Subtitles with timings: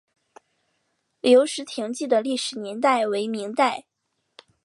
[1.19, 3.85] 留石亭记的历史年代为明代。